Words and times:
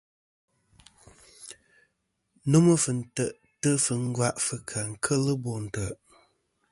Nômɨ 2.49 2.73
fɨ̀ntè'tɨ 2.83 3.69
fɨ 3.83 3.93
ngva 4.07 4.29
fɨ̀ 4.45 4.57
kà 4.69 4.79
kel 5.03 5.25
bo 5.43 5.51
ntè'. 5.65 5.93